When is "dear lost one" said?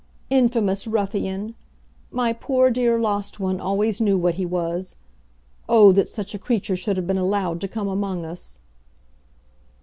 2.71-3.59